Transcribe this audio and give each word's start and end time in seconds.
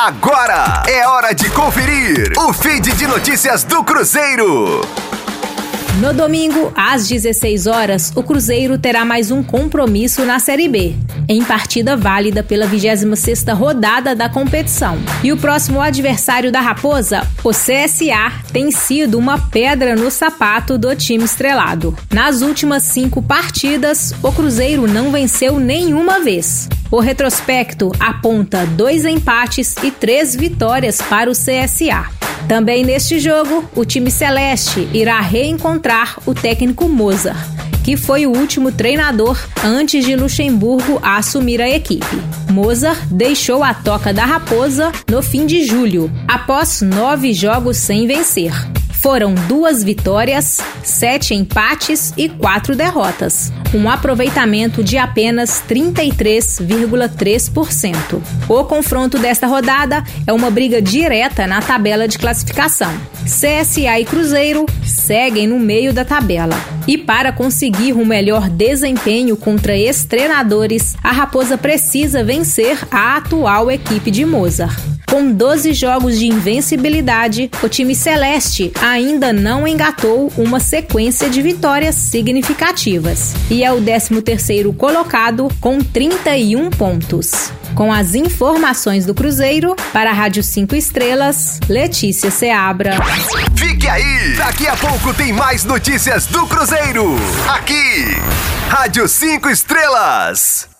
Agora 0.00 0.84
é 0.86 1.04
hora 1.08 1.34
de 1.34 1.50
conferir 1.50 2.32
o 2.38 2.52
feed 2.52 2.92
de 2.92 3.04
notícias 3.04 3.64
do 3.64 3.82
Cruzeiro. 3.82 4.80
No 6.00 6.14
domingo, 6.14 6.72
às 6.76 7.08
16 7.08 7.66
horas, 7.66 8.12
o 8.14 8.22
Cruzeiro 8.22 8.78
terá 8.78 9.04
mais 9.04 9.32
um 9.32 9.42
compromisso 9.42 10.24
na 10.24 10.38
Série 10.38 10.68
B, 10.68 10.94
em 11.28 11.42
partida 11.42 11.96
válida 11.96 12.44
pela 12.44 12.68
26ª 12.68 13.52
rodada 13.52 14.14
da 14.14 14.28
competição. 14.28 14.96
E 15.24 15.32
o 15.32 15.36
próximo 15.36 15.80
adversário 15.80 16.52
da 16.52 16.60
Raposa, 16.60 17.26
o 17.42 17.50
CSA, 17.50 18.32
tem 18.52 18.70
sido 18.70 19.18
uma 19.18 19.36
pedra 19.48 19.96
no 19.96 20.12
sapato 20.12 20.78
do 20.78 20.94
time 20.94 21.24
estrelado. 21.24 21.98
Nas 22.14 22.40
últimas 22.40 22.84
cinco 22.84 23.20
partidas, 23.20 24.14
o 24.22 24.30
Cruzeiro 24.30 24.86
não 24.86 25.10
venceu 25.10 25.58
nenhuma 25.58 26.20
vez. 26.20 26.68
O 26.90 27.00
retrospecto 27.00 27.92
aponta 28.00 28.64
dois 28.64 29.04
empates 29.04 29.74
e 29.82 29.90
três 29.90 30.34
vitórias 30.34 31.02
para 31.02 31.30
o 31.30 31.34
CSA. 31.34 32.06
Também 32.48 32.82
neste 32.82 33.18
jogo, 33.18 33.68
o 33.76 33.84
time 33.84 34.10
celeste 34.10 34.88
irá 34.94 35.20
reencontrar 35.20 36.18
o 36.24 36.32
técnico 36.32 36.88
Mozart, 36.88 37.38
que 37.84 37.94
foi 37.94 38.26
o 38.26 38.34
último 38.34 38.72
treinador 38.72 39.38
antes 39.62 40.02
de 40.02 40.16
Luxemburgo 40.16 40.98
assumir 41.02 41.60
a 41.60 41.68
equipe. 41.68 42.22
Mozart 42.50 42.98
deixou 43.10 43.62
a 43.62 43.74
toca 43.74 44.14
da 44.14 44.24
Raposa 44.24 44.90
no 45.10 45.22
fim 45.22 45.44
de 45.44 45.64
julho, 45.66 46.10
após 46.26 46.80
nove 46.80 47.34
jogos 47.34 47.76
sem 47.76 48.06
vencer. 48.06 48.52
Foram 49.00 49.32
duas 49.46 49.84
vitórias, 49.84 50.58
sete 50.82 51.32
empates 51.32 52.12
e 52.16 52.28
quatro 52.28 52.74
derrotas, 52.74 53.52
um 53.72 53.88
aproveitamento 53.88 54.82
de 54.82 54.98
apenas 54.98 55.62
33,3%. 55.68 58.20
O 58.48 58.64
confronto 58.64 59.16
desta 59.16 59.46
rodada 59.46 60.02
é 60.26 60.32
uma 60.32 60.50
briga 60.50 60.82
direta 60.82 61.46
na 61.46 61.62
tabela 61.62 62.08
de 62.08 62.18
classificação. 62.18 62.92
CSA 63.22 64.00
e 64.00 64.04
Cruzeiro 64.04 64.66
seguem 64.84 65.46
no 65.46 65.60
meio 65.60 65.92
da 65.92 66.04
tabela. 66.04 66.56
E 66.84 66.98
para 66.98 67.32
conseguir 67.32 67.92
um 67.92 68.04
melhor 68.04 68.50
desempenho 68.50 69.36
contra 69.36 69.76
ex-treinadores, 69.76 70.96
a 71.04 71.12
Raposa 71.12 71.56
precisa 71.56 72.24
vencer 72.24 72.76
a 72.90 73.16
atual 73.16 73.70
equipe 73.70 74.10
de 74.10 74.24
Mozart. 74.24 74.97
Com 75.10 75.32
12 75.32 75.72
jogos 75.72 76.18
de 76.18 76.26
invencibilidade, 76.26 77.50
o 77.62 77.68
time 77.68 77.94
celeste 77.94 78.70
ainda 78.80 79.32
não 79.32 79.66
engatou 79.66 80.30
uma 80.36 80.60
sequência 80.60 81.30
de 81.30 81.40
vitórias 81.40 81.94
significativas 81.94 83.34
e 83.50 83.64
é 83.64 83.72
o 83.72 83.80
13º 83.80 84.76
colocado 84.76 85.48
com 85.60 85.78
31 85.78 86.68
pontos. 86.68 87.50
Com 87.74 87.90
as 87.90 88.14
informações 88.14 89.06
do 89.06 89.14
Cruzeiro, 89.14 89.74
para 89.94 90.10
a 90.10 90.12
Rádio 90.12 90.42
5 90.42 90.76
Estrelas, 90.76 91.58
Letícia 91.68 92.30
Seabra. 92.30 92.98
Fique 93.56 93.88
aí! 93.88 94.34
Daqui 94.36 94.66
a 94.66 94.76
pouco 94.76 95.14
tem 95.14 95.32
mais 95.32 95.64
notícias 95.64 96.26
do 96.26 96.46
Cruzeiro. 96.46 97.16
Aqui, 97.48 98.04
Rádio 98.68 99.08
5 99.08 99.48
Estrelas. 99.48 100.77